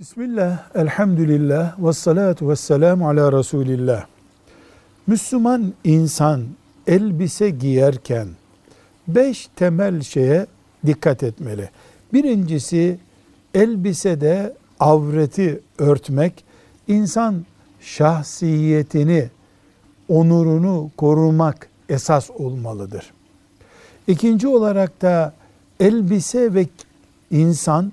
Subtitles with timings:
[0.00, 4.06] Bismillah, elhamdülillah, ve salatu ve selamu ala Resulillah.
[5.06, 6.44] Müslüman insan
[6.86, 8.28] elbise giyerken
[9.08, 10.46] beş temel şeye
[10.86, 11.70] dikkat etmeli.
[12.12, 12.98] Birincisi
[13.54, 16.44] elbisede avreti örtmek,
[16.88, 17.44] insan
[17.80, 19.28] şahsiyetini,
[20.08, 23.12] onurunu korumak esas olmalıdır.
[24.06, 25.34] İkinci olarak da
[25.80, 26.66] elbise ve
[27.30, 27.92] insan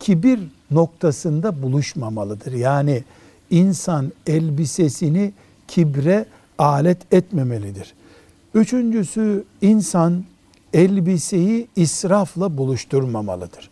[0.00, 0.40] kibir
[0.70, 2.52] noktasında buluşmamalıdır.
[2.52, 3.04] Yani
[3.50, 5.32] insan elbisesini
[5.68, 6.26] kibre
[6.58, 7.94] alet etmemelidir.
[8.54, 10.24] Üçüncüsü insan
[10.74, 13.70] elbiseyi israfla buluşturmamalıdır.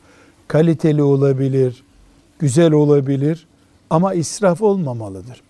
[0.48, 1.84] Kaliteli olabilir,
[2.38, 3.46] güzel olabilir
[3.91, 5.43] ama israf olmamalıdır.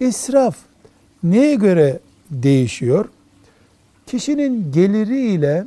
[0.00, 0.56] İsraf
[1.22, 1.98] neye göre
[2.30, 3.08] değişiyor?
[4.06, 5.66] Kişinin geliri ile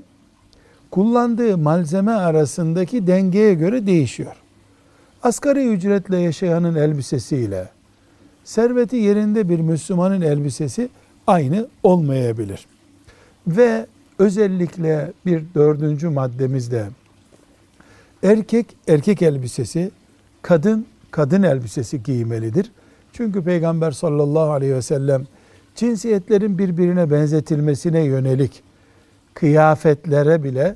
[0.91, 4.35] kullandığı malzeme arasındaki dengeye göre değişiyor.
[5.23, 7.69] Asgari ücretle yaşayanın elbisesiyle
[8.43, 10.89] serveti yerinde bir Müslümanın elbisesi
[11.27, 12.65] aynı olmayabilir.
[13.47, 13.85] Ve
[14.19, 16.87] özellikle bir dördüncü maddemizde
[18.23, 19.91] erkek erkek elbisesi,
[20.41, 22.71] kadın kadın elbisesi giymelidir.
[23.13, 25.27] Çünkü Peygamber sallallahu aleyhi ve sellem
[25.75, 28.63] cinsiyetlerin birbirine benzetilmesine yönelik
[29.33, 30.75] kıyafetlere bile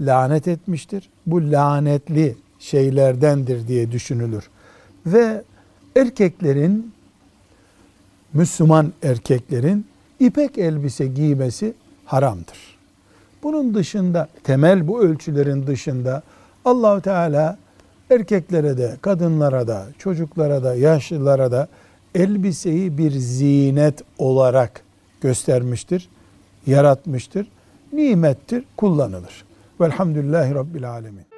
[0.00, 1.10] lanet etmiştir.
[1.26, 4.44] Bu lanetli şeylerdendir diye düşünülür.
[5.06, 5.42] Ve
[5.96, 6.92] erkeklerin
[8.32, 9.86] Müslüman erkeklerin
[10.20, 12.76] ipek elbise giymesi haramdır.
[13.42, 16.22] Bunun dışında temel bu ölçülerin dışında
[16.64, 17.58] Allahu Teala
[18.10, 21.68] erkeklere de, kadınlara da, çocuklara da, yaşlılara da
[22.14, 24.82] elbiseyi bir zinet olarak
[25.20, 26.08] göstermiştir,
[26.66, 27.46] yaratmıştır.
[27.92, 29.44] Nimettir, kullanılır.
[29.80, 31.35] Velhamdülillahi Rabbil Alemin.